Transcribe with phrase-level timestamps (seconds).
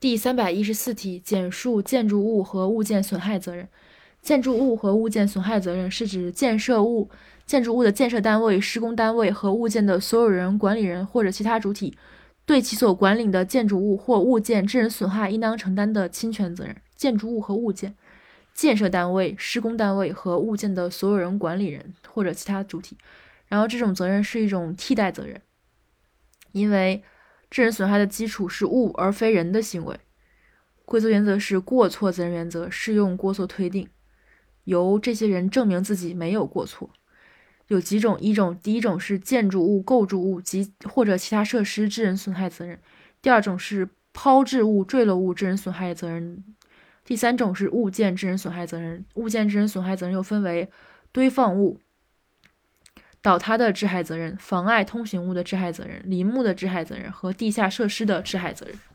[0.00, 3.68] 第三百一十四题，简述建筑物和物件损害责任。
[4.22, 7.10] 建筑物和物件损害责任是指建设物、
[7.44, 11.98] 建筑物的建设单位、施工单位和物件的所有人、管理人或者其他主体
[12.46, 16.74] 对其所管理的建筑物或物件致人损害应当承担的侵权责任。
[16.96, 17.94] 建筑物和物件、
[18.54, 22.96] 建设单位、施工单位和物件的所有人、管理人或者其他主体，
[23.48, 25.42] 然后这种责任是一种替代责任，
[26.52, 27.02] 因为
[27.50, 29.98] 致人损害的基础是物而非人的行为。
[30.84, 33.88] 规则原则是过错责任原则，适用过错推定。
[34.64, 36.90] 由这些人证明自己没有过错，
[37.68, 42.76] 有几种：一种，第一种是建筑物、构筑物及或者其他设施致人损害责任；
[43.22, 46.42] 第二种是抛掷物、坠落物致人损害责任；
[47.04, 49.04] 第三种是物件致人损害责任。
[49.14, 50.68] 物件致人损害责任又分为
[51.12, 51.80] 堆放物、
[53.22, 58.89] 倒塌的致害责任、妨碍通行物的致害责任、林木的致害责任和地下设施的致害责任。